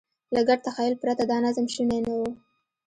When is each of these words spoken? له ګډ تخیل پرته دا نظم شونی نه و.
له 0.33 0.41
ګډ 0.47 0.59
تخیل 0.67 0.93
پرته 1.01 1.23
دا 1.31 1.37
نظم 1.45 1.65
شونی 1.73 1.99
نه 2.05 2.13
و. 2.21 2.23